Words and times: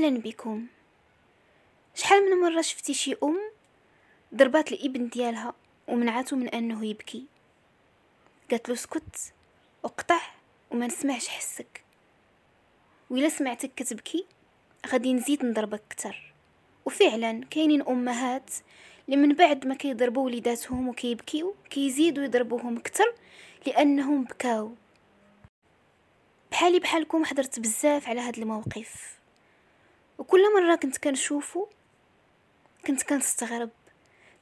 أهلا 0.00 0.18
بكم. 0.18 0.66
شحال 1.94 2.30
من 2.30 2.40
مرة 2.40 2.60
شفتي 2.60 2.94
شي 2.94 3.16
أم 3.22 3.38
ضربات 4.34 4.72
الإبن 4.72 5.08
ديالها 5.08 5.54
ومنعته 5.88 6.36
من 6.36 6.48
أنه 6.48 6.86
يبكي؟ 6.86 7.26
قالت 8.50 8.68
له 8.68 8.74
اسكت 8.74 9.32
وقطع 9.82 10.20
وما 10.70 10.86
نسمعش 10.86 11.28
حسك. 11.28 11.84
وإلا 13.10 13.28
سمعتك 13.28 13.70
كتبكي 13.76 14.26
غادي 14.86 15.12
نزيد 15.12 15.44
نضربك 15.44 15.82
كتر 15.90 16.32
وفعلا 16.84 17.44
كاينين 17.50 17.82
أمهات 17.82 18.50
اللي 19.06 19.16
من 19.16 19.34
بعد 19.34 19.66
ما 19.66 19.74
كيضربوا 19.74 20.24
وليداتهم 20.24 20.88
وكيبكيو 20.88 21.54
كيزيدوا 21.70 22.24
يضربوهم 22.24 22.78
كتر 22.78 23.14
لأنهم 23.66 24.24
بكاو. 24.24 24.74
بحالي 26.52 26.78
بحالكم 26.78 27.24
حضرت 27.24 27.60
بزاف 27.60 28.08
على 28.08 28.20
هاد 28.20 28.38
الموقف. 28.38 29.19
وكل 30.20 30.54
مرة 30.54 30.74
كنت 30.74 30.98
كنشوفو 30.98 31.66
كنت 32.86 33.02
كنستغرب. 33.02 33.70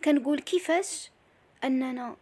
كنقول 0.05 0.41
كيفاش؟ 0.41 1.11
أننا 1.65 2.17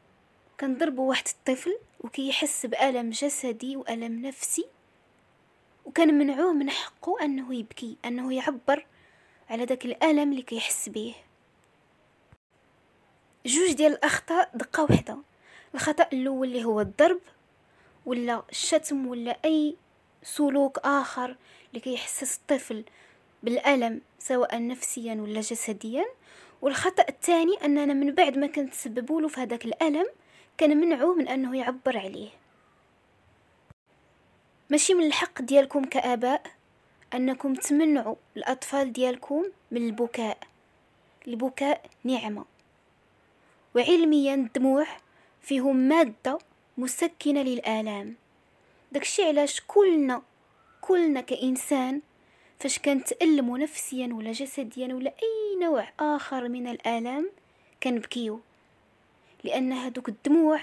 كنضربوا 0.61 1.09
واحد 1.09 1.25
الطفل 1.29 1.79
وكيحس 2.01 2.67
بألم 2.67 3.11
جسدي 3.11 3.77
وألم 3.77 4.27
نفسي 4.27 4.65
وكنمنعوه 5.85 6.53
من 6.53 6.71
حقه 6.71 7.25
أنه 7.25 7.55
يبكي 7.55 7.97
أنه 8.05 8.35
يعبر 8.35 8.87
على 9.51 9.65
داك 9.65 9.85
الألم 9.85 10.31
اللي 10.33 10.43
كيحس 10.43 10.89
بيه. 10.89 11.15
جوج 13.47 13.73
ديال 13.73 13.93
الأخطاء 13.93 14.51
دقة 14.55 14.83
وحدة. 14.83 15.19
الخطأ 15.75 16.09
الأول 16.13 16.49
اللي 16.49 16.65
هو 16.65 16.81
الضرب 16.81 17.21
ولا 18.07 18.43
الشتم 18.51 19.07
ولا 19.07 19.39
أي 19.45 19.77
سلوك 20.23 20.79
آخر 20.79 21.37
اللي 21.71 21.81
كيحسس 21.81 22.37
الطفل 22.37 22.85
بالألم 23.47 24.01
سواء 24.19 24.67
نفسيا 24.67 25.15
ولا 25.15 25.41
جسديا. 25.41 26.05
والخطأ 26.63 27.05
الثاني 27.09 27.65
أننا 27.65 27.95
من 27.95 28.15
بعد 28.15 28.39
ما 28.39 28.47
كنتسببوا 28.47 29.21
له 29.21 29.29
في 29.29 29.41
هذاك 29.41 29.65
الألم 29.65 30.07
كنمنعوه 30.61 31.15
من 31.15 31.29
أنه 31.29 31.57
يعبر 31.59 31.99
عليه. 31.99 32.29
ماشي 34.71 34.95
من 34.95 35.07
الحق 35.07 35.43
ديالكم 35.43 35.85
كآباء 35.85 36.43
أنكم 37.15 37.55
تمنعوا 37.55 38.17
الأطفال 38.37 38.93
ديالكم 38.93 39.45
من 39.71 39.87
البكاء. 39.87 40.39
البكاء 41.29 41.91
نعمة. 42.05 42.45
وعلميا 43.77 44.35
الدموع 44.35 44.87
فيهم 45.41 45.77
مادة 45.77 46.39
مسكنة 46.79 47.43
للآلام. 47.43 48.15
داكشي 48.93 49.23
علاش 49.23 49.63
كلنا 49.67 50.23
كلنا 50.81 51.21
كإنسان 51.21 52.01
فاش 52.59 52.79
كنتألموا 52.79 53.59
نفسيا 53.59 54.09
ولا 54.13 54.33
جسديا 54.33 54.95
ولا 54.95 55.11
أي 55.11 55.61
نوع 55.61 55.89
آخر 56.01 56.49
من 56.49 56.69
الآلام 56.69 57.31
كنبكيو. 57.83 58.41
لأن 59.45 59.73
هادوك 59.73 60.09
الدموع 60.09 60.61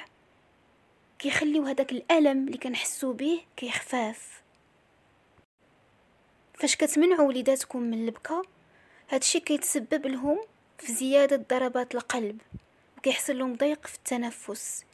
كيخليو 1.19 1.63
هداك 1.63 1.91
الألم 1.91 2.47
اللي 2.47 2.57
كنحسو 2.57 3.13
به 3.13 3.41
كيخفاف. 3.57 4.43
فاش 6.53 6.75
كتمنعوا 6.75 7.27
وليداتكم 7.27 7.81
من 7.81 8.05
البكا 8.05 8.41
هادشي 9.09 9.39
كيتسبب 9.39 10.07
لهم 10.07 10.39
في 10.77 10.93
زيادة 10.93 11.45
ضربات 11.49 11.95
القلب 11.95 12.41
وكيحصل 12.97 13.37
لهم 13.37 13.55
ضيق 13.55 13.87
في 13.87 13.95
التنفس. 13.95 14.85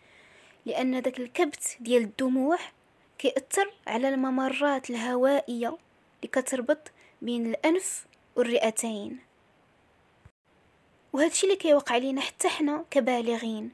لأن 0.65 1.01
داك 1.01 1.19
الكبت 1.19 1.77
ديال 1.79 2.03
الدموع 2.03 2.57
كيأثر 3.17 3.73
على 3.87 4.09
الممرات 4.09 4.89
الهوائية. 4.89 5.67
اللي 5.67 5.88
كتربط 6.27 6.91
بين 7.21 7.45
الأنف 7.45 8.05
والرئتين. 8.35 9.19
وهادشي 11.13 11.45
اللي 11.45 11.57
كيوقع 11.57 11.97
لينا 11.97 12.21
حتى 12.21 12.49
حنا 12.49 12.85
كبالغين. 12.91 13.71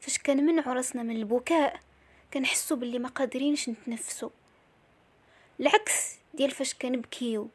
فاش 0.00 0.18
كنمنعو 0.18 0.72
راسنا 0.72 1.02
من 1.02 1.16
البكاء 1.16 1.80
كنحسو 2.34 2.76
باللي 2.76 2.98
ما 2.98 3.08
قادرينش 3.08 3.68
نتنفسو. 3.68 4.30
العكس 5.60 6.14
ديال 6.34 6.50
فاش 6.50 6.74
كنبكيو 6.74 7.48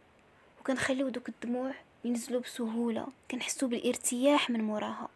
وكنخليو 0.59 1.09
دوك 1.09 1.29
الدموع 1.29 1.73
ينزلوا 2.05 2.41
بسهولة 2.41 3.07
كنحسو 3.31 3.67
بالارتياح 3.67 4.49
من 4.49 4.63
موراها. 4.63 5.09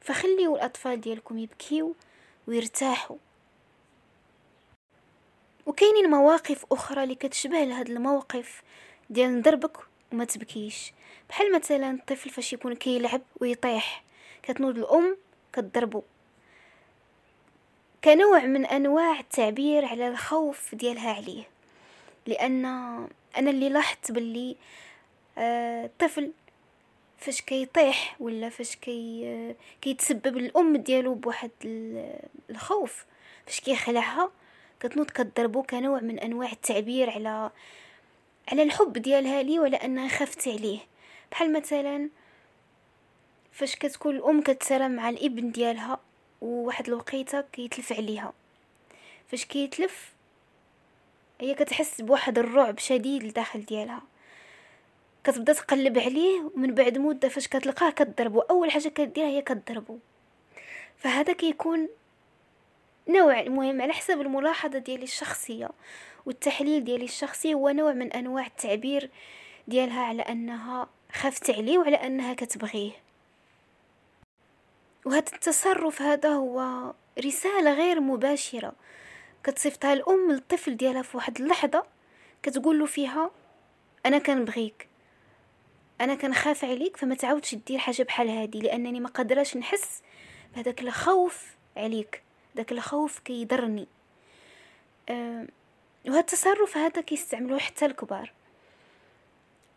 فخليو 0.00 0.56
الأطفال 0.56 1.00
ديالكم 1.00 1.38
يبكيو 1.38 1.94
ويرتاحوا 2.46 3.16
وكاينين 5.66 6.10
مواقف 6.10 6.66
أخرى 6.72 7.02
اللي 7.02 7.14
كتشبه 7.14 7.64
لهاد 7.64 7.90
الموقف 7.90 8.62
ديال 9.10 9.38
نضربك 9.38 9.76
وما 10.12 10.24
تبكيش. 10.24 10.92
بحال 11.28 11.52
مثلا 11.52 11.90
الطفل 11.90 12.30
فاش 12.30 12.52
يكون 12.52 12.74
كيلعب 12.74 13.20
ويطيح 13.40 14.02
كتنوض 14.42 14.78
الأم 14.78 15.16
كتضربو 15.52 16.02
كنوع 18.04 18.44
من 18.44 18.66
أنواع 18.66 19.20
التعبير 19.20 19.84
على 19.84 20.08
الخوف 20.08 20.74
ديالها 20.74 21.12
عليه. 21.12 21.44
لأن 22.26 22.64
أنا 23.36 23.50
اللي 23.50 23.68
لاحظت 23.68 24.12
باللي 24.12 24.56
الطفل 25.38 26.24
آه، 26.24 26.30
فاش 27.18 27.40
كيطيح 27.40 28.16
ولا 28.20 28.48
فاش 28.48 28.76
كي 28.76 29.22
آه، 29.26 29.54
كيتسبب 29.82 30.36
الأم 30.36 30.76
ديالو 30.76 31.14
بواحد 31.14 31.50
الخوف 32.50 33.04
فاش 33.46 33.60
كيخلعها 33.60 34.30
كتنوض 34.80 35.10
كضربو 35.10 35.62
كنوع 35.62 36.00
من 36.00 36.18
أنواع 36.18 36.52
التعبير 36.52 37.10
على 37.10 37.50
على 38.48 38.62
الحب 38.62 38.92
ديالها 38.92 39.42
لي 39.42 39.58
ولا 39.58 39.84
أنها 39.84 40.08
خفت 40.08 40.48
عليه. 40.48 40.78
بحال 41.32 41.52
مثلا 41.52 42.08
فاش 43.52 43.76
كتكون 43.76 44.16
الأم 44.16 44.42
كتسرى 44.42 44.88
مع 44.88 45.08
الإبن 45.08 45.52
ديالها 45.52 46.00
وواحد 46.40 46.86
الوقيتة 46.88 47.40
كيتلف 47.40 47.92
عليها. 47.92 48.32
فاش 49.28 49.44
كيتلف 49.44 50.12
هي 51.40 51.54
كتحس 51.54 52.00
بواحد 52.00 52.38
الرعب 52.38 52.78
شديد 52.78 53.24
لداخل 53.24 53.64
ديالها. 53.64 54.02
كتبدا 55.24 55.52
تقلب 55.52 55.98
عليه 55.98 56.40
ومن 56.40 56.74
بعد 56.74 56.98
مدة 56.98 57.28
فاش 57.28 57.48
كتلقاه 57.48 57.90
كضربو. 57.90 58.40
أول 58.40 58.70
حاجة 58.70 58.88
كديرها 58.88 59.28
هي 59.28 59.42
كضربو. 59.42 59.98
فهذا 60.98 61.32
كيكون 61.32 61.88
نوع 63.12 63.40
المهم 63.40 63.82
على 63.82 63.92
حسب 63.92 64.20
الملاحظة 64.20 64.78
ديالي 64.78 65.04
الشخصية 65.04 65.68
والتحليل 66.26 66.84
ديالي 66.84 67.04
الشخصي 67.04 67.54
هو 67.54 67.68
نوع 67.68 67.92
من 67.92 68.12
أنواع 68.12 68.46
التعبير 68.46 69.10
ديالها 69.68 70.02
على 70.02 70.22
أنها 70.22 70.88
خافت 71.12 71.50
عليه 71.50 71.78
وعلى 71.78 71.96
أنها 71.96 72.34
كتبغيه. 72.34 72.92
وهذا 75.04 75.32
التصرف 75.34 76.02
هذا 76.02 76.28
هو 76.28 76.84
رسالة 77.24 77.74
غير 77.74 78.00
مباشرة. 78.00 78.72
كتصيفطها 79.44 79.92
الأم 79.92 80.32
للطفل 80.32 80.76
ديالها 80.76 81.02
في 81.02 81.16
واحد 81.16 81.40
اللحظة 81.40 81.86
كتقول 82.42 82.78
له 82.78 82.86
فيها 82.86 83.30
أنا 84.06 84.18
كنبغيك 84.18 84.88
أنا 86.00 86.14
كنخاف 86.14 86.64
عليك 86.64 86.96
فما 86.96 87.14
تعاودش 87.14 87.54
دير 87.54 87.78
حاجة 87.78 88.02
بحال 88.02 88.28
هادي 88.28 88.60
لأنني 88.60 89.00
ما 89.00 89.08
قادراش 89.08 89.56
نحس 89.56 90.02
بهذاك 90.54 90.80
الخوف 90.80 91.56
عليك. 91.76 92.22
داك 92.54 92.72
الخوف 92.72 93.18
كيضرني. 93.18 93.86
أه 95.08 95.46
وهذا 96.06 96.20
التصرف 96.20 96.76
هذا 96.76 97.00
كيستعملوه 97.00 97.58
حتى 97.58 97.86
الكبار. 97.86 98.32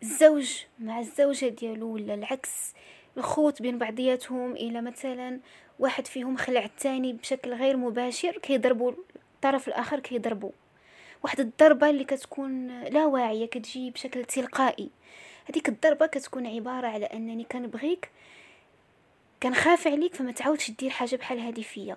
الزوج 0.02 0.64
مع 0.78 1.00
الزوجة 1.00 1.48
ديالو 1.48 1.94
ولا 1.94 2.14
العكس 2.14 2.74
الخوت 3.16 3.62
بين 3.62 3.78
بعضياتهم 3.78 4.52
إلى 4.52 4.80
مثلا 4.80 5.40
واحد 5.78 6.06
فيهم 6.06 6.36
خلع 6.36 6.64
الثاني 6.64 7.12
بشكل 7.12 7.54
غير 7.54 7.76
مباشر 7.76 8.38
كيضربوا 8.38 8.92
الطرف 9.16 9.68
الآخر 9.68 10.00
كيضربوا 10.00 10.50
واحد 11.22 11.40
الضربة 11.40 11.90
اللي 11.90 12.04
كتكون 12.04 12.80
لا 12.80 13.06
واعية 13.06 13.46
كتجي 13.46 13.90
بشكل 13.90 14.24
تلقائي. 14.24 14.90
هذيك 15.50 15.68
الضربة 15.68 16.06
كتكون 16.06 16.46
عبارة 16.46 16.86
على 16.86 17.06
أنني 17.06 17.44
كنبغيك 17.44 18.10
كنخاف 19.42 19.86
عليك 19.88 20.14
فما 20.14 20.32
تعاودش 20.32 20.70
دير 20.70 20.90
حاجة 20.90 21.16
بحال 21.16 21.40
هذه 21.40 21.62
فيا. 21.62 21.96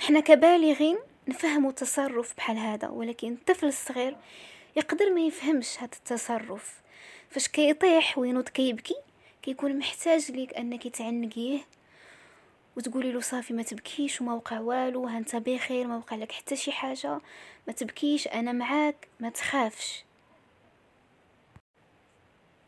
حنا 0.00 0.20
كبالغين 0.20 0.98
نفهموا 1.28 1.72
تصرف 1.72 2.36
بحال 2.36 2.56
هذا 2.58 2.88
ولكن 2.88 3.32
الطفل 3.32 3.66
الصغير 3.66 4.16
يقدر 4.76 5.10
ما 5.10 5.20
يفهمش 5.20 5.78
هذا 5.78 5.90
التصرف. 5.96 6.80
فاش 7.30 7.48
كيطيح 7.48 8.18
وينوض 8.18 8.48
كيبكي 8.48 8.94
كيكون 9.42 9.78
محتاج 9.78 10.30
ليك 10.30 10.54
أنك 10.54 10.88
تعنقيه 10.88 11.60
وتقولي 12.76 13.12
له 13.12 13.20
صافي 13.20 13.54
ما 13.54 13.62
تبكيش 13.62 14.20
وما 14.20 14.34
وقع 14.34 14.60
والو 14.60 15.06
ها 15.06 15.18
أنت 15.18 15.36
بخير 15.36 15.86
ما 15.86 15.96
وقع 15.96 16.16
لك 16.16 16.32
حتى 16.32 16.56
شي 16.56 16.72
حاجة 16.72 17.20
ما 17.66 17.72
تبكيش 17.72 18.28
أنا 18.28 18.52
معاك 18.52 19.08
ما 19.20 19.30
تخافش. 19.30 20.04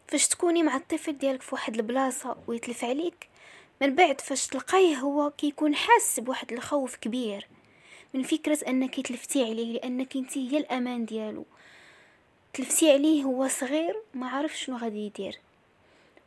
فاش 0.09 0.29
تكوني 0.29 0.63
مع 0.63 0.77
الطفل 0.77 1.19
ديالك 1.19 1.43
في 1.43 1.55
واحد 1.55 1.75
البلاصة 1.75 2.37
ويتلف 2.47 2.85
عليك 2.85 3.29
من 3.81 3.95
بعد 3.95 4.21
فاش 4.21 4.47
تلقايه 4.47 4.97
هو 4.97 5.31
كيكون 5.31 5.75
حاس 5.75 6.21
بواحد 6.21 6.53
الخوف 6.53 6.97
كبير 6.97 7.49
من 8.15 8.23
فكرة 8.23 8.59
أنك 8.69 9.01
تلفتي 9.01 9.45
عليه 9.45 9.73
لأنك 9.73 10.17
أنت 10.17 10.39
هي 10.39 10.59
الأمان 10.59 11.05
ديالو. 11.05 11.45
تلفتي 12.55 12.93
عليه 12.93 13.25
هو 13.25 13.49
صغير 13.49 13.97
ما 14.15 14.29
عرف 14.29 14.59
شنو 14.59 14.77
غادي 14.77 14.99
يدير. 14.99 15.39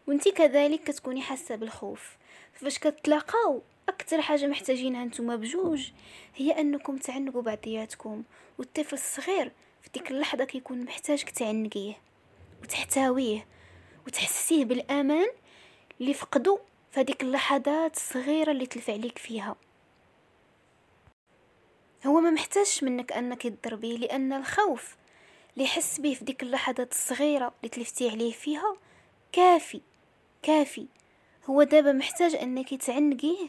وانتي 0.07 0.31
كذلك 0.31 0.83
كتكوني 0.83 1.21
حاسة 1.21 1.55
بالخوف. 1.55 2.17
فاش 2.53 2.79
كتلاقاو 2.79 3.61
أكثر 3.89 4.21
حاجة 4.21 4.47
محتاجينها 4.47 5.05
نتوما 5.05 5.35
بجوج 5.35 5.89
هي 6.35 6.51
أنكم 6.51 6.97
تعنقوا 6.97 7.41
بعضياتكم. 7.41 8.23
والطفل 8.57 8.93
الصغير 8.93 9.51
في 9.81 9.89
ديك 9.93 10.11
اللحظة 10.11 10.43
كيكون 10.43 10.83
محتاجك 10.83 11.29
تعنقيه 11.29 11.93
وتحتويه 12.63 13.45
وتحسيه 14.07 14.65
بالأمان 14.65 15.27
اللي 16.01 16.13
فقدو 16.13 16.59
في 16.91 16.99
هذيك 16.99 17.23
اللحظات 17.23 17.95
الصغيرة 17.95 18.51
اللي 18.51 18.65
تلف 18.65 18.89
عليك 18.89 19.17
فيها. 19.17 19.55
هو 22.05 22.19
ما 22.19 22.29
محتاجش 22.29 22.83
منك 22.83 23.11
أنك 23.11 23.41
تضربيه 23.41 23.97
لأن 23.97 24.33
الخوف 24.33 24.95
اللي 25.53 25.65
يحس 25.65 25.99
به 25.99 26.13
في 26.13 26.25
ديك 26.25 26.43
اللحظات 26.43 26.91
الصغيرة 26.91 27.53
اللي 27.57 27.69
تلفتي 27.69 28.09
عليه 28.09 28.31
فيها 28.31 28.77
كافي 29.31 29.81
كافي. 30.43 30.87
هو 31.45 31.63
دابا 31.63 31.91
محتاج 31.91 32.35
أنك 32.35 32.73
تعنقيه 32.73 33.47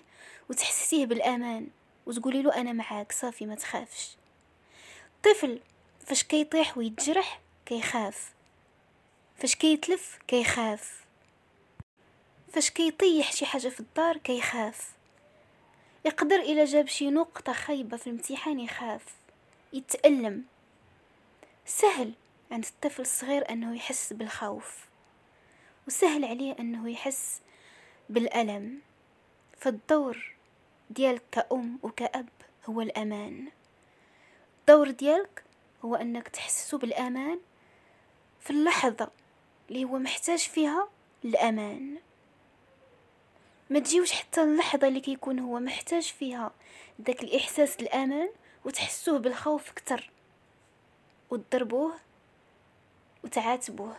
وتحسسيه 0.51 1.07
بالأمان 1.07 1.69
وتقولي 2.07 2.43
له 2.43 2.61
أنا 2.61 2.73
معاك 2.73 3.13
صافي 3.13 3.47
ما 3.47 3.55
تخافش. 3.55 4.17
طفل 5.23 5.61
فاش 6.07 6.23
كيطيح 6.23 6.79
ويتجرح 6.79 7.41
كيخاف 7.67 8.33
فاش 9.37 9.57
كيتلف 9.57 10.19
كيخاف. 10.29 11.02
فاش 12.53 12.71
كيطيح 12.71 13.33
شي 13.33 13.47
حاجة 13.47 13.69
في 13.69 13.81
الدار 13.81 14.17
كيخاف. 14.17 14.93
يقدر 16.05 16.37
إلى 16.37 16.65
جاب 16.65 16.89
شي 16.89 17.11
نقطة 17.11 17.53
خايبة 17.53 17.97
في 17.97 18.07
الامتحان 18.07 18.61
يخاف. 18.61 19.05
يتألم. 19.73 20.45
سهل 21.67 22.13
عند 22.51 22.65
الطفل 22.65 23.03
الصغير 23.03 23.51
أنه 23.51 23.77
يحس 23.77 24.13
بالخوف. 24.13 24.87
وسهل 25.87 26.25
عليه 26.25 26.57
أنه 26.61 26.91
يحس 26.91 27.41
بالألم. 28.09 28.81
فالدور 29.59 30.35
ديالك 30.91 31.23
كأم 31.33 31.79
وكأب 31.83 32.29
هو 32.69 32.81
الأمان. 32.81 33.49
الدور 34.61 34.91
ديالك 34.91 35.45
هو 35.85 35.95
أنك 35.95 36.29
تحسسه 36.29 36.79
بالأمان 36.79 37.41
في 38.41 38.51
اللحظة 38.51 39.11
اللي 39.71 39.85
هو 39.85 39.99
محتاج 39.99 40.39
فيها 40.39 40.89
الأمان. 41.25 41.99
ما 43.71 43.79
تجيوش 43.79 44.13
حتى 44.13 44.43
اللحظة 44.43 44.89
اللي 44.89 45.01
كيكون 45.01 45.39
هو 45.39 45.59
محتاج 45.59 46.03
فيها 46.03 46.51
داك 46.99 47.23
الإحساس 47.23 47.77
الأمان 47.77 48.31
وتحسوه 48.65 49.19
بالخوف 49.19 49.71
كتر 49.71 50.11
وتضربوه 51.31 51.95
وتعاتبوه. 53.25 53.97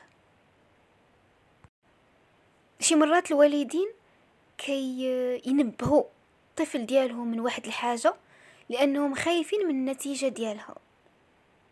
شي 2.79 2.95
مرات 2.95 3.31
الوالدين 3.31 3.87
كي 4.57 5.03
ينبهوا 5.45 6.03
الطفل 6.49 6.85
ديالهم 6.85 7.27
من 7.27 7.39
واحد 7.39 7.65
الحاجة 7.65 8.13
لأنهم 8.69 9.15
خايفين 9.15 9.67
من 9.67 9.75
النتيجة 9.75 10.27
ديالها. 10.27 10.75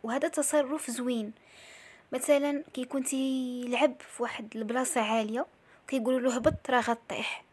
وهذا 0.03 0.27
تصرف 0.27 0.91
زوين. 0.91 1.33
مثلا 2.11 2.63
كيكون 2.73 3.03
تيلعب 3.03 3.95
في 3.99 4.23
واحد 4.23 4.55
البلاصة 4.55 5.01
عالية 5.01 5.45
كيقولوا 5.87 6.19
له 6.19 6.35
هبط 6.35 6.69
راه 6.69 6.81
غطيح. 6.81 7.44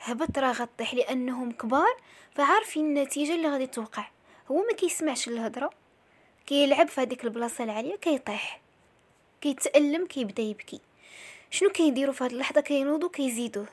هبط 0.00 0.38
راه 0.38 0.52
غطيح 0.52 0.94
لأنهم 0.94 1.52
كبار 1.52 1.96
فعارفين 2.34 2.84
النتيجة 2.84 3.34
اللي 3.34 3.48
غادي 3.48 3.66
توقع. 3.66 4.08
هو 4.50 4.56
ما 4.56 4.72
كيسمعش 4.72 5.28
الهضرة. 5.28 5.70
كيلعب 6.46 6.88
في 6.88 7.00
هذيك 7.00 7.24
البلاصة 7.24 7.64
العالية 7.64 7.96
كيطيح. 7.96 8.60
كيتألم 9.40 10.06
كيبدا 10.06 10.42
يبكي. 10.42 10.80
شنو 11.50 11.70
كيديروا 11.70 12.14
في 12.14 12.24
هذه 12.24 12.32
اللحظة؟ 12.32 12.60
كينوضوا 12.60 13.08
كيزيدوه. 13.08 13.66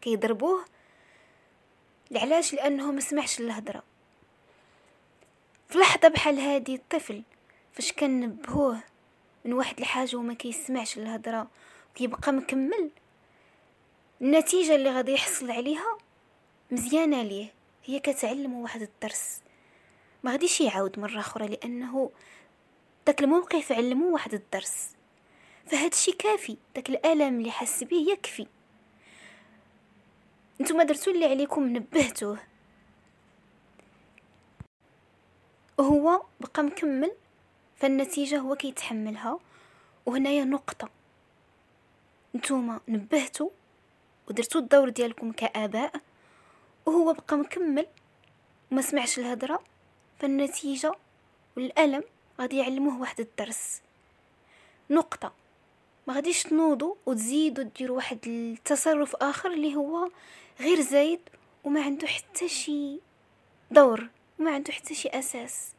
كيضربوه. 0.00 0.64
لعلاش؟ 2.10 2.54
لأنه 2.54 2.92
ما 2.92 3.00
سمعش 3.00 3.40
الهضرة. 3.40 3.82
في 5.68 5.78
لحظة 5.78 6.08
بحال 6.08 6.38
هذه 6.40 6.74
الطفل 6.74 7.22
فاش 7.72 7.92
كنبهوه 7.92 8.80
من 9.44 9.52
واحد 9.52 9.78
الحاجة 9.78 10.16
وما 10.16 10.34
كيسمعش 10.34 10.98
الهضرة 10.98 11.48
وكيبقى 11.90 12.32
مكمل 12.32 12.90
النتيجة 14.22 14.74
اللي 14.74 14.90
غادي 14.90 15.12
يحصل 15.12 15.50
عليها 15.50 15.98
مزيانة 16.70 17.22
ليه. 17.22 17.52
هي 17.84 18.00
كتعلمه 18.00 18.58
واحد 18.58 18.82
الدرس. 18.82 19.40
ما 20.22 20.32
غاديش 20.32 20.60
يعاود 20.60 20.98
مرة 20.98 21.20
أخرى 21.20 21.48
لأنه 21.48 22.10
داك 23.06 23.22
الموقف 23.22 23.72
علمو 23.72 24.12
واحد 24.12 24.34
الدرس. 24.34 24.96
فهاد 25.66 25.92
الشي 25.92 26.12
كافي. 26.12 26.56
داك 26.74 26.88
الألم 26.90 27.38
اللي 27.38 27.50
حس 27.50 27.84
به 27.84 27.96
يكفي. 27.96 28.46
نتوما 30.60 30.84
درتو 30.84 31.10
اللي 31.10 31.24
عليكم 31.26 31.76
نبهتوه. 31.76 32.38
وهو 35.78 36.22
بقى 36.40 36.62
مكمل 36.62 37.12
فالنتيجة 37.76 38.38
هو 38.38 38.54
كيتحملها. 38.54 39.40
وهنايا 40.06 40.44
نقطة. 40.44 40.88
نتوما 42.34 42.80
نبهتو. 42.88 43.50
ودرتو 44.30 44.58
الدور 44.58 44.88
ديالكم 44.88 45.32
كآباء 45.32 45.92
وهو 46.86 47.12
بقى 47.12 47.36
مكمل 47.36 47.86
وما 48.72 48.82
سمعش 48.82 49.18
الهضرة 49.18 49.62
فالنتيجة 50.18 50.92
والألم 51.56 52.02
غادي 52.40 52.56
يعلموه 52.56 53.00
واحد 53.00 53.20
الدرس. 53.20 53.80
نقطة 54.90 55.32
ما 56.06 56.14
غاديش 56.14 56.42
تنوضوا 56.42 56.94
وتزيدوا 57.06 57.64
ديروا 57.64 57.96
واحد 57.96 58.18
التصرف 58.26 59.16
آخر 59.16 59.52
اللي 59.52 59.76
هو 59.76 60.08
غير 60.60 60.80
زايد 60.80 61.20
وما 61.64 61.82
عنده 61.82 62.06
حتى 62.06 62.48
شي 62.48 62.98
دور 63.70 64.08
وما 64.38 64.50
عنده 64.54 64.72
حتى 64.72 64.94
شي 64.94 65.08
أساس. 65.08 65.72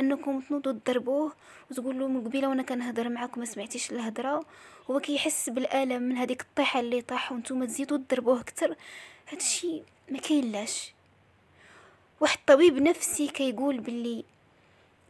أنكم 0.00 0.40
تنوضوا 0.40 0.72
تضربوه 0.72 1.32
وتقولوا 1.70 2.08
من 2.08 2.24
قبيلة 2.24 2.48
وأنا 2.48 2.62
كنهضر 2.62 3.08
معاكم 3.08 3.40
ما 3.40 3.46
سمعتيش 3.46 3.92
الهضره 3.92 4.44
هو 4.90 5.00
كيحس 5.00 5.48
بالألم 5.50 6.02
من 6.02 6.16
هذيك 6.16 6.42
الطيحة 6.42 6.80
اللي 6.80 7.02
طاح 7.02 7.32
وأنتم 7.32 7.64
تزيدوا 7.64 7.98
تضربوه 7.98 8.40
أكثر 8.40 8.76
هادشي 9.28 9.82
ما 10.10 10.18
كاينلاش. 10.18 10.94
واحد 12.20 12.38
طبيب 12.46 12.82
نفسي 12.82 13.28
كيقول 13.28 13.80
باللي 13.80 14.24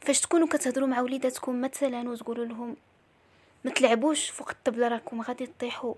فاش 0.00 0.20
تكونوا 0.20 0.46
كتهضروا 0.46 0.88
مع 0.88 1.00
وليداتكم 1.00 1.60
مثلا 1.60 2.10
وتقولوا 2.10 2.44
لهم 2.44 2.76
ما 3.64 3.70
تلعبوش 3.70 4.30
فوق 4.30 4.50
الطبلة 4.50 4.88
راكم 4.88 5.20
غادي 5.22 5.46
تطيحوا 5.46 5.94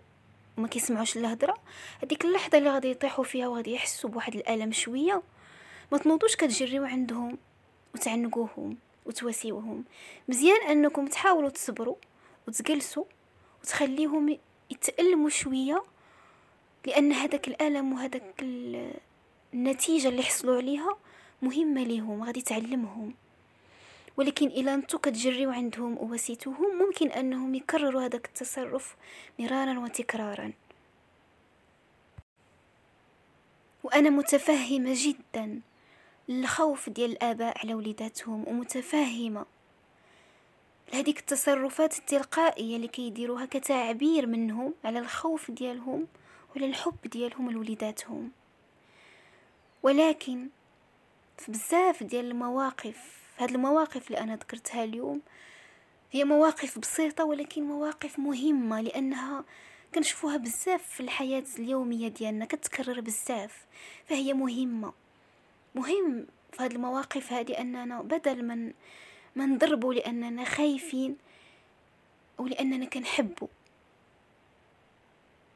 وما 0.58 0.68
كيسمعوش 0.68 1.16
الهضرة 1.16 1.54
هذيك 2.02 2.25
اللحظة 2.25 2.58
اللي 2.58 2.70
غادي 2.70 2.90
يطيحوا 2.90 3.25
فيها 3.25 3.49
وغادي 3.49 3.73
يحسوا 3.75 4.11
بواحد 4.11 4.35
الألم 4.35 4.73
شوية. 4.73 5.23
ما 5.92 5.99
تنوضوش 5.99 6.37
كتجريو 6.37 6.85
عندهم 6.85 7.38
وتعنقوهم 7.94 8.76
وتواسيوهم. 9.06 9.85
مزيان 10.28 10.62
أنكم 10.70 11.06
تحاولوا 11.06 11.50
تصبروا 11.50 11.97
وتجلسوا 12.49 13.04
وتخليهم 13.68 14.38
يتألموا 14.70 15.28
شوية 15.28 15.82
لأن 16.87 17.12
هذاك 17.12 17.48
الالم 17.48 17.92
وهذاك 17.92 18.44
النتيجة 19.54 20.08
اللي 20.08 20.22
حصلوا 20.22 20.56
عليها 20.56 20.96
مهمة 21.42 21.82
ليهم 21.82 22.25
غادي 22.25 22.42
تعلمهم. 22.42 23.14
ولكن 24.16 24.46
إلا 24.46 24.75
أنتو 24.75 24.98
كتجريو 24.98 25.50
عندهم 25.50 25.98
وواسيتوهم 25.98 26.78
ممكن 26.78 27.08
أنهم 27.10 27.54
يكرروا 27.54 28.02
هذاك 28.02 28.26
التصرف 28.26 28.96
مرارا 29.38 29.78
وتكرارا. 29.78 30.52
وأنا 33.84 34.10
متفهمة 34.10 34.92
جدا 34.94 35.60
الخوف 36.28 36.88
ديال 36.88 37.10
الآباء 37.10 37.58
على 37.58 37.75
وليداتهم 37.75 38.48
ومتفهمة 38.48 39.46
لهذيك 40.92 41.18
التصرفات 41.18 41.99
التلقائية 41.99 42.76
اللي 42.76 42.88
كيديروها 42.88 43.47
كتعبير 43.47 44.26
منهم 44.26 44.75
على 44.85 44.99
الخوف 44.99 45.50
ديالهم 45.50 46.07
وعلى 46.50 46.66
الحب 46.66 46.97
ديالهم 47.04 47.50
لوليداتهم 47.50 48.30
ولكن 49.83 50.49
في 51.38 51.52
بزاف 51.52 52.02
ديال 52.02 52.30
المواقف 52.30 53.18
هاد 53.38 53.50
المواقف 53.50 54.07
اللي 54.07 54.21
أنا 54.21 54.37
ذكرتها 54.37 54.85
اليوم 54.85 55.21
هي 56.11 56.25
مواقف 56.25 56.78
بسيطة 56.78 57.25
ولكن 57.25 57.62
مواقف 57.62 58.18
مهمة 58.18 58.80
لأنها 58.80 59.45
كنشوفوها 59.95 60.37
بزاف 60.37 60.83
في 60.88 61.00
الحياة 61.00 61.45
اليومية 61.59 62.09
ديالنا 62.09 62.45
كتكرر 62.45 63.00
بزاف. 63.00 63.66
فهي 64.07 64.33
مهمة. 64.33 64.92
مهم 65.75 66.26
في 66.52 66.62
هاد 66.62 66.73
المواقف 66.73 67.33
هذه 67.33 67.61
أننا 67.61 68.02
بدل 68.02 68.45
من 68.45 68.73
ما 69.38 69.47
نضربوا 69.47 69.95
لأننا 69.95 70.45
خايفين 70.45 71.16
أو 72.40 72.47
لأننا 72.47 72.87
كنحبوا 72.87 73.49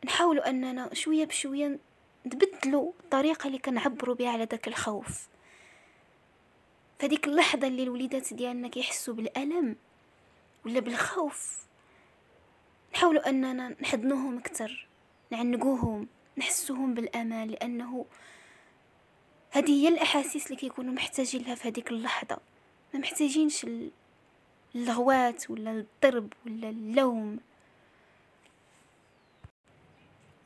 نحاولوا 0.05 0.49
أننا 0.49 0.95
شوية 0.95 1.25
بشوية 1.25 1.79
نبدلوا 2.27 2.93
الطريقة 3.01 3.47
اللي 3.47 3.59
كنعبروا 3.59 4.15
بها 4.15 4.31
على 4.31 4.47
داك 4.47 4.69
الخوف. 4.69 5.29
فديك 6.99 7.27
اللحظة 7.27 7.67
اللي 7.67 7.83
الوليدات 7.83 8.35
ديالنا 8.35 8.69
كيحسوا 8.69 9.15
بالألم 9.15 9.77
ولا 10.67 10.81
بالخوف 10.81 11.67
نحاولوا 12.95 13.29
أننا 13.29 13.77
نحضنوهم 13.83 14.39
أكثر 14.39 14.87
نعنقوهم 15.31 16.09
نحسوهم 16.39 16.95
بالأمان 16.95 17.49
لأنه 17.49 18.07
هذه 19.51 19.71
هي 19.71 19.89
الأحاسيس 19.89 20.47
اللي 20.47 20.57
كيكونوا 20.57 20.93
محتاجين 20.93 21.43
لها 21.43 21.55
في 21.55 21.69
هذيك 21.69 21.91
اللحظة. 21.91 22.52
ما 22.95 23.01
محتاجينش 23.01 23.67
اللغوات 24.75 25.51
ولا 25.51 25.71
الضرب 25.71 26.33
ولا 26.47 26.69
اللوم. 26.69 27.41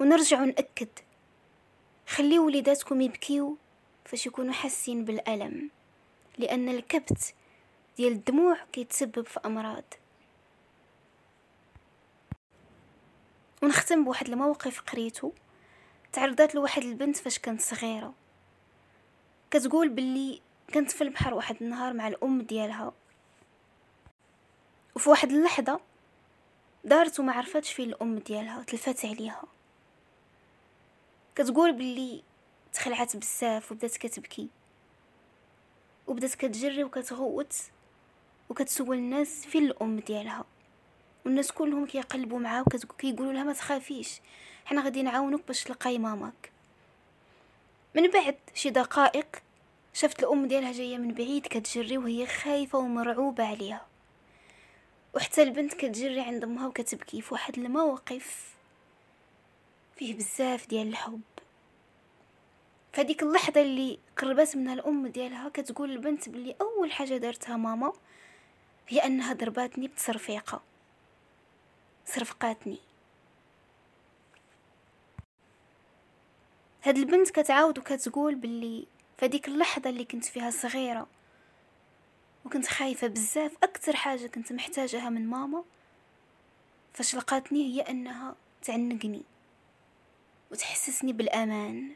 ونرجع 0.01 0.45
نأكد 0.45 0.89
خليو 2.07 2.47
وليداتكم 2.47 3.01
يبكيو 3.01 3.57
فاش 4.05 4.27
يكونوا 4.27 4.53
حاسين 4.53 5.05
بالألم. 5.05 5.71
لأن 6.39 6.69
الكبت 6.69 7.35
ديال 7.97 8.13
الدموع 8.13 8.57
كيتسبب 8.73 9.27
في 9.27 9.41
أمراض. 9.45 9.85
ونختم 13.63 14.05
بواحد 14.05 14.29
الموقف 14.29 14.81
قريتو. 14.81 15.33
تعرضات 16.13 16.55
لواحد 16.55 16.83
البنت 16.83 17.17
فاش 17.17 17.39
كانت 17.39 17.61
صغيرة. 17.61 18.15
كتقول 19.51 19.89
باللي 19.89 20.41
كانت 20.73 20.91
في 20.91 21.05
البحر 21.05 21.35
واحد 21.35 21.57
النهار 21.61 21.93
مع 21.93 22.09
الأم 22.09 22.43
ديالها. 22.43 22.93
وفي 24.97 25.11
واحد 25.11 25.31
اللحظة 25.33 25.81
دارت 26.85 27.21
وما 27.21 27.33
عرفتش 27.33 27.73
فين 27.73 27.89
الأم 27.89 28.19
ديالها 28.19 28.63
تلفات 28.63 29.05
عليها. 29.05 29.43
كتقول 31.35 31.73
باللي 31.73 32.23
تخلعت 32.73 33.17
بزاف 33.17 33.73
وبدات 33.73 33.97
كتبكي. 33.97 34.49
وبدات 36.07 36.35
كتجري 36.35 36.85
وكتغوت 36.85 37.55
وكتسول 38.51 38.97
الناس 38.97 39.47
فين 39.47 39.65
الأم 39.65 39.99
ديالها. 39.99 40.45
والناس 41.25 41.53
كلهم 41.53 41.87
كيقلبوا 41.87 42.39
معاها 42.39 42.65
وكيقولوا 42.91 43.33
لها 43.33 43.45
ما 43.45 43.53
تخافيش 43.53 44.21
حنا 44.65 44.83
غادي 44.83 45.03
نعاونوك 45.03 45.47
باش 45.47 45.65
تلقاي 45.65 45.99
ماماك. 45.99 46.53
من 47.95 48.11
بعد 48.11 48.37
شي 48.55 48.71
دقائق 48.71 49.27
شفت 49.97 50.23
الأم 50.23 50.49
ديالها 50.49 50.73
جاية 50.73 50.99
من 50.99 51.15
بعيد 51.15 51.47
كتجري 51.47 51.99
وهي 51.99 52.27
خايفة 52.27 52.79
ومرعوبة 52.79 53.45
عليها. 53.45 53.87
وحتى 55.15 55.43
البنت 55.43 55.75
كتجري 55.75 56.21
عند 56.21 56.45
أمها 56.45 56.69
وكتبكي 56.69 57.21
في 57.21 57.35
واحد 57.35 57.59
الموقف 57.59 58.55
فيه 59.97 60.15
بزاف 60.15 60.67
ديال 60.67 60.89
الحب. 60.89 61.21
فهاديك 62.93 63.23
اللحظة 63.23 63.63
اللي 63.63 63.99
قربت 64.17 64.57
منها 64.57 64.75
الأم 64.75 65.07
ديالها 65.07 65.49
كتقول 65.49 65.91
البنت 65.91 66.29
بلي 66.29 66.57
أول 66.61 66.93
حاجة 66.93 67.17
دارتها 67.17 67.57
ماما 67.57 67.93
هي 68.89 68.99
أنها 68.99 69.33
ضرباتني 69.33 69.89
بتصرفيقة. 69.89 70.63
صرفقاتني. 72.07 72.79
هاد 76.83 76.99
البنت 76.99 77.31
كتعاود 77.31 77.79
وكتقول 77.79 78.35
باللي 78.35 78.87
فديك 79.19 79.49
اللحظة 79.49 79.91
اللي 79.91 80.05
كنت 80.05 80.25
فيها 80.25 80.51
صغيرة 80.51 81.07
وكنت 82.45 82.67
خايفة 82.67 83.07
بزاف 83.07 83.53
أكتر 83.63 83.97
حاجة 83.97 84.27
كنت 84.27 84.53
محتاجها 84.53 85.11
من 85.11 85.27
ماما 85.27 85.65
فاش 86.95 87.15
لقاتني 87.15 87.75
هي 87.75 87.81
أنها 87.81 88.35
تعنقني 88.63 89.23
وتحسسني 90.51 91.13
بالأمان. 91.13 91.95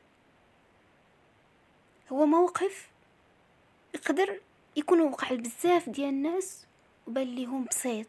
هو 2.12 2.26
موقف 2.26 2.88
يقدر 3.94 4.40
يكون 4.76 5.00
وقع 5.00 5.32
لبزاف 5.32 5.88
ديال 5.88 6.08
الناس 6.08 6.66
وبان 7.06 7.26
ليهم 7.26 7.64
بسيط 7.64 8.06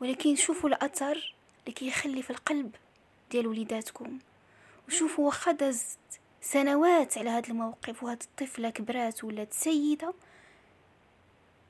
ولكن 0.00 0.36
شوفوا 0.36 0.68
الأثر 0.68 1.34
اللي 1.60 1.72
كيخلي 1.72 2.22
في 2.22 2.30
القلب 2.30 2.74
ديال 3.30 3.46
وليداتكم 3.46 4.18
وشوفوا 4.88 5.26
واخا 5.26 5.52
دازت 5.52 5.98
سنوات 6.44 7.18
على 7.18 7.30
هذا 7.30 7.48
الموقف 7.48 8.02
وهاد 8.02 8.22
الطفلة 8.22 8.70
كبرات 8.70 9.24
ولات 9.24 9.52
سيدة 9.52 10.14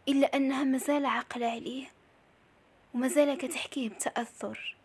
إلا 0.08 0.36
أنها 0.36 0.64
مازال 0.64 1.06
عاقلة 1.06 1.46
عليه 1.46 1.92
ومازال 2.94 3.38
كتحكيه 3.38 3.88
بتأثر. 3.88 4.76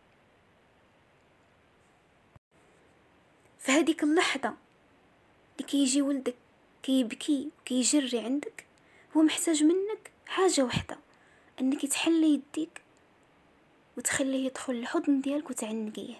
فهديك 3.60 4.04
اللحظة 4.04 4.54
اللي 5.58 5.68
كيجي 5.68 6.02
ولدك 6.02 6.36
كيبكي 6.84 7.50
كيجري 7.66 8.20
عندك 8.20 8.66
هو 9.18 9.22
محتاج 9.22 9.64
منك 9.64 10.12
حاجة 10.26 10.62
وحدة 10.62 10.98
أنك 11.62 11.86
تحلي 11.86 12.34
يديك 12.34 12.82
وتخليه 13.98 14.46
يدخل 14.46 14.74
الحضن 14.74 15.22
ديالك 15.22 15.50
وتعنقيه. 15.50 16.16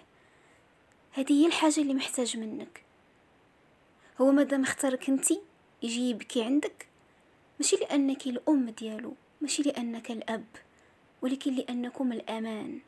هذه 1.12 1.32
هي 1.32 1.46
الحاجة 1.46 1.80
اللي 1.80 1.94
محتاج 1.94 2.36
منك. 2.36 2.87
هو 4.20 4.32
مادام 4.32 4.62
اختارك 4.62 5.08
انتي 5.08 5.40
يجي 5.82 6.10
يبكي 6.10 6.42
عندك. 6.42 6.86
ماشي 7.60 7.76
لأنك 7.76 8.26
الأم 8.26 8.70
ديالو 8.70 9.14
ماشي 9.40 9.62
لأنك 9.62 10.10
الأب 10.10 10.46
ولكن 11.22 11.54
لأنكم 11.54 12.12
الأمان. 12.12 12.80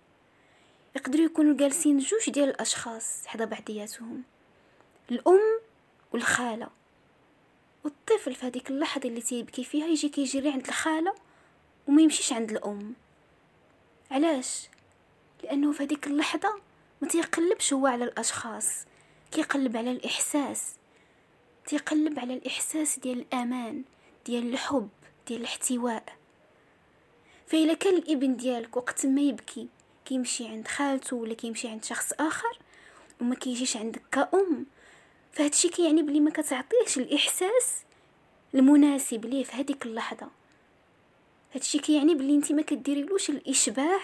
يقدروا 0.96 1.24
يكونوا 1.24 1.56
جالسين 1.56 1.98
جوج 1.98 2.30
ديال 2.30 2.48
الأشخاص 2.48 3.26
حدا 3.26 3.44
بعضياتهم. 3.44 4.22
الأم 5.10 5.60
والخالة. 6.12 6.68
والطفل 7.84 8.34
في 8.34 8.46
هذيك 8.46 8.70
اللحظة 8.70 9.08
اللي 9.08 9.20
تيبكي 9.20 9.64
فيها 9.64 9.86
يجي 9.86 10.08
كيجري 10.08 10.50
عند 10.50 10.66
الخالة 10.66 11.14
وما 11.88 12.02
يمشيش 12.02 12.32
عند 12.32 12.50
الأم. 12.50 12.94
علاش؟ 14.10 14.68
لأنه 15.44 15.72
في 15.72 15.82
هذيك 15.82 16.06
اللحظة 16.06 16.60
ما 17.02 17.08
تيقلبش 17.08 17.72
هو 17.72 17.86
على 17.86 18.04
الأشخاص 18.04 18.84
كيقلب 19.32 19.76
على 19.76 19.90
الإحساس. 19.90 20.79
تيقلب 21.70 22.18
على 22.18 22.34
الإحساس 22.34 22.98
ديال 22.98 23.18
الأمان 23.18 23.82
ديال 24.26 24.52
الحب 24.52 24.88
ديال 25.28 25.40
الاحتواء. 25.40 26.04
فإلا 27.46 27.74
كان 27.74 27.96
الإبن 27.96 28.36
ديالك 28.36 28.76
وقت 28.76 29.06
ما 29.06 29.20
يبكي 29.20 29.68
كيمشي 30.04 30.48
عند 30.48 30.68
خالته 30.68 31.16
ولا 31.16 31.34
كيمشي 31.34 31.68
عند 31.68 31.84
شخص 31.84 32.12
آخر 32.12 32.58
وما 33.20 33.34
كيجيش 33.34 33.76
عندك 33.76 34.02
كأم 34.12 34.66
فهادشي 35.32 35.68
كيعني 35.68 36.02
بلي 36.02 36.20
ما 36.20 36.30
كتعطيهش 36.30 36.98
الإحساس 36.98 37.82
المناسب 38.54 39.24
ليه 39.24 39.44
في 39.44 39.52
هذيك 39.52 39.86
اللحظة. 39.86 40.28
هادشي 41.54 41.78
كيعني 41.78 42.14
بلي 42.14 42.34
انت 42.34 42.52
ما 42.52 42.62
كديريلوش 42.62 43.30
الإشباع 43.30 44.00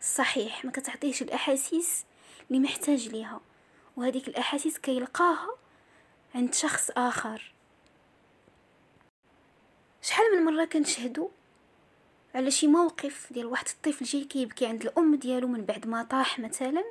الصحيح 0.00 0.64
ما 0.64 0.70
كتعطيهش 0.70 1.22
الأحاسيس 1.22 2.04
اللي 2.50 2.60
محتاج 2.60 3.08
ليها. 3.08 3.40
وهذيك 3.96 4.28
الأحاسيس 4.28 4.78
كيلقاها 4.78 5.63
عند 6.34 6.54
شخص 6.54 6.90
آخر. 6.90 7.52
شحال 10.02 10.24
من 10.36 10.44
مرة 10.44 10.64
كنشهدو 10.64 11.30
على 12.34 12.50
شي 12.50 12.66
موقف 12.66 13.32
ديال 13.32 13.46
واحد 13.46 13.68
الطفل 13.68 14.04
جاي 14.04 14.24
كيبكي 14.24 14.66
عند 14.66 14.82
الأم 14.82 15.14
ديالو 15.14 15.48
من 15.48 15.64
بعد 15.64 15.86
ما 15.86 16.02
طاح 16.02 16.38
مثلا 16.38 16.84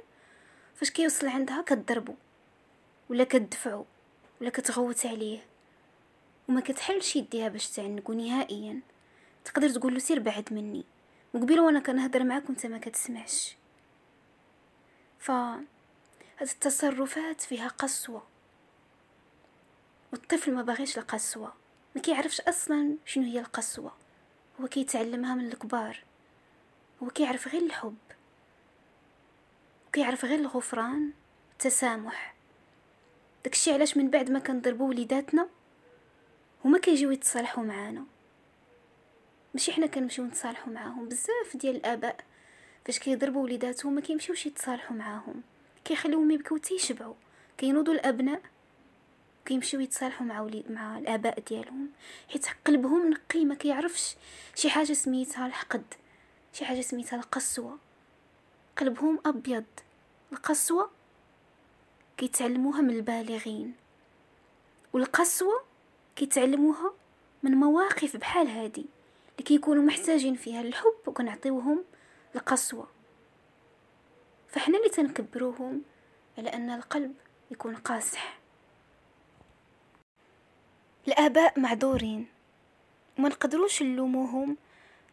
فاش 0.75 0.91
كيوصل 0.91 1.27
عندها 1.27 1.61
كضربو 1.61 2.15
ولا 3.09 3.23
كتدفعو 3.23 3.85
ولا 4.41 4.49
كتغوت 4.49 5.05
عليه 5.05 5.45
وما 6.49 6.61
كتحلش 6.61 7.15
يديها 7.15 7.47
باش 7.47 7.69
تعنقو 7.69 8.13
نهائيا 8.13 8.81
تقدر 9.45 9.69
تقول 9.69 9.93
له 9.93 9.99
سير 9.99 10.19
بعد 10.19 10.53
مني. 10.53 10.83
وقبيله 11.33 11.61
وأنا 11.63 11.79
كنهضر 11.79 12.23
معاك 12.23 12.49
وانت 12.49 12.65
ما 12.65 12.77
كتسمعش. 12.77 13.55
ف 15.19 15.31
هاد 15.31 15.67
التصرفات 16.41 17.41
فيها 17.41 17.67
قسوة. 17.67 18.32
والطفل 20.13 20.53
ما 20.53 20.61
باغيش 20.61 20.97
القسوه 20.97 21.53
ما 21.95 22.01
كيعرفش 22.01 22.41
أصلا 22.41 22.95
شنو 23.05 23.23
هي 23.23 23.39
القسوه 23.39 23.91
هو 24.61 24.67
كيتعلمها 24.67 25.35
من 25.35 25.47
الكبار. 25.47 26.03
هو 27.03 27.09
كيعرف 27.09 27.47
غير 27.47 27.61
الحب. 27.61 27.97
كيعرف 29.93 30.25
غير 30.25 30.39
الغفران 30.39 31.11
التسامح. 31.51 32.35
داكشي 33.43 33.73
علاش 33.73 33.97
من 33.97 34.09
بعد 34.09 34.31
ما 34.31 34.39
كنضربو 34.39 34.87
وليداتنا 34.89 35.49
هما 36.65 36.79
كيجيو 36.79 37.11
يتصالحوا 37.11 37.63
معانا. 37.63 38.05
ماشي 39.53 39.71
حنا 39.71 39.87
كنمشيو 39.87 40.25
نتصالحوا 40.25 40.73
معاهم. 40.73 41.09
بزاف 41.09 41.57
ديال 41.57 41.75
الآباء 41.75 42.17
فاش 42.85 42.99
كيضربوا 42.99 43.43
وليداتهم 43.43 43.93
ما 43.93 44.01
كيمشيوش 44.01 44.45
يتصالحوا 44.45 44.97
معاهم. 44.97 45.41
كيخليوهم 45.85 46.31
يبكيو 46.31 46.57
تيشبعوا 46.57 47.15
كينوضوا 47.57 47.93
الأبناء. 47.93 48.41
كيمشيو 49.45 49.79
يتصالحوا 49.79 50.25
مع 50.25 50.41
ولي 50.41 50.63
مع 50.69 50.97
الآباء 50.97 51.39
ديالهم. 51.39 51.89
حيت 52.29 52.45
قلبهم 52.65 53.09
نقي 53.09 53.45
ما 53.45 53.55
كيعرفش 53.55 54.15
شي 54.55 54.69
حاجة 54.69 54.93
سميتها 54.93 55.47
الحقد 55.47 55.93
شي 56.53 56.65
حاجة 56.65 56.81
سميتها 56.81 57.17
القسوة. 57.19 57.77
قلبهم 58.77 59.19
أبيض. 59.25 59.65
القسوة 60.31 60.89
كيتعلموها 62.17 62.81
من 62.81 62.89
البالغين 62.89 63.73
والقسوة 64.93 65.63
كيتعلموها 66.15 66.93
من 67.43 67.51
مواقف 67.51 68.17
بحال 68.17 68.47
هادي 68.47 68.85
لكي 69.39 69.55
يكونوا 69.55 69.83
محتاجين 69.83 70.35
فيها 70.35 70.61
الحب 70.61 70.95
وكنعطيوهم 71.07 71.83
القسوة. 72.35 72.87
فاحنا 74.47 74.77
اللي 74.77 74.89
تنكبروهم 74.89 75.81
على 76.37 76.49
أن 76.49 76.69
القلب 76.69 77.13
يكون 77.51 77.75
قاسح 77.75 78.39
الآباء 81.07 81.59
معذورين. 81.59 82.27
وما 83.19 83.29
نقدروش 83.29 83.81
نلوموهم 83.83 84.57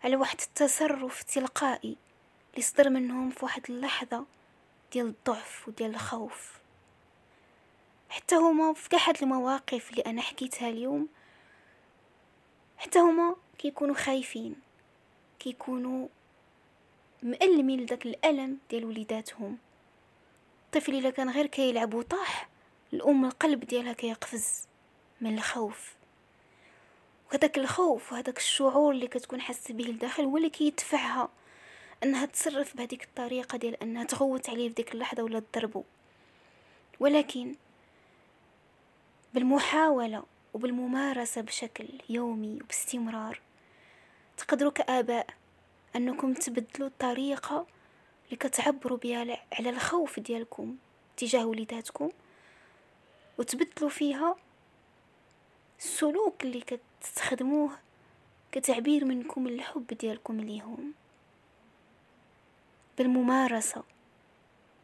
على 0.05 0.17
واحد 0.17 0.41
التصرف 0.41 1.23
تلقائي 1.23 1.97
اللي 2.51 2.63
صدر 2.63 2.91
منهم 2.91 3.31
في 3.31 3.45
واحد 3.45 3.63
اللحظة 3.69 4.25
ديال 4.93 5.07
الضعف 5.07 5.69
وديال 5.69 5.91
الخوف. 5.91 6.61
حتى 8.09 8.35
هما 8.35 8.73
في 8.73 8.89
كاع 8.89 9.13
المواقف 9.23 9.91
اللي 9.91 10.03
أنا 10.03 10.23
حكيتها 10.23 10.69
اليوم 10.69 11.09
حتى 12.79 12.99
هما 12.99 13.37
كيكونوا 13.59 13.95
خايفين 13.95 14.57
كيكونوا 15.39 16.09
مألمين 17.23 17.81
لذاك 17.81 18.07
الألم 18.07 18.59
ديال 18.71 18.85
وليداتهم. 18.85 19.59
الطفل 20.67 20.95
إلا 20.95 21.11
كان 21.11 21.31
غير 21.31 21.47
كيلعب 21.47 21.95
وطاح 21.95 22.49
الأم 22.93 23.25
القلب 23.25 23.65
ديالها 23.65 23.93
كيقفز. 23.93 24.70
من 25.21 25.35
الخوف. 25.35 25.95
وهداك 27.31 27.59
الخوف 27.59 28.13
وهداك 28.13 28.39
الشعور 28.39 28.93
اللي 28.93 29.07
كتكون 29.07 29.41
حاسه 29.41 29.75
به 29.75 29.85
لداخل 29.85 30.25
هو 30.25 30.37
اللي 30.37 30.51
كيدفعها 30.51 31.29
إنها 32.03 32.27
تصرف 32.27 32.77
بهذيك 32.77 33.05
الطريقة 33.05 33.59
ديال 33.59 33.83
إنها 33.83 34.05
تغوت 34.05 34.51
عليه 34.51 34.69
في 34.69 34.75
ديك 34.75 34.95
اللحظة 34.95 35.23
ولا 35.23 35.41
تضربه 35.41 35.85
ولكن 37.01 37.55
بالمحاولة 39.35 40.25
وبالممارسة 40.55 41.41
بشكل 41.41 41.89
يومي 42.09 42.59
وباستمرار 42.63 43.41
تقدروا 44.37 44.71
كآباء 44.71 45.27
أنكم 45.97 46.35
تبدلوا 46.35 46.89
الطريقة 46.89 47.67
اللي 48.25 48.37
كتعبروا 48.37 48.99
بها 48.99 49.39
على 49.53 49.71
الخوف 49.71 50.21
ديالكم 50.21 50.77
تجاه 51.17 51.47
وليداتكم 51.47 52.11
وتبدلوا 53.39 53.91
فيها 53.91 54.37
السلوك 55.81 56.45
اللي 56.45 56.61
كتستخدموه 56.61 57.71
كتعبير 58.53 59.05
منكم 59.05 59.47
الحب 59.47 59.87
ديالكم 59.87 60.41
ليهم 60.41 60.95
بالممارسة. 62.99 63.83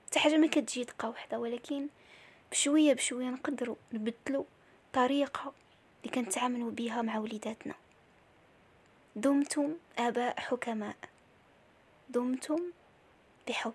حتى 0.07 0.19
حاجة 0.19 0.37
ما 0.37 0.47
كتجي 0.47 0.85
دقة 0.85 1.09
وحدة 1.09 1.39
ولكن 1.39 1.89
بشوية 2.51 2.95
بشوية 2.95 3.27
نقدروا 3.27 3.77
نبدلوا 3.93 4.45
طريقة 4.93 5.53
اللي 6.05 6.15
كنتعاملوا 6.15 6.71
بها 6.71 7.03
مع 7.03 7.19
وليداتنا. 7.19 7.75
دمتم 9.17 9.75
آباء 9.99 10.41
حكماء. 10.41 10.97
دمتم 12.09 12.63
بحب. 13.49 13.75